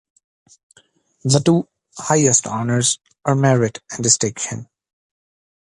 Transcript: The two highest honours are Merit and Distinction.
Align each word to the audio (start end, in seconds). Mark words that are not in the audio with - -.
The 1.23 1.39
two 1.41 1.67
highest 1.95 2.47
honours 2.47 2.97
are 3.23 3.35
Merit 3.35 3.77
and 3.91 4.01
Distinction. 4.01 4.67